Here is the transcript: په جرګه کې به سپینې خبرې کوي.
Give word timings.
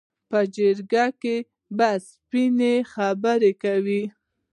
په 0.29 0.39
جرګه 0.55 1.05
کې 1.21 1.35
به 1.77 1.89
سپینې 2.07 2.75
خبرې 2.93 3.51
کوي. 3.63 4.03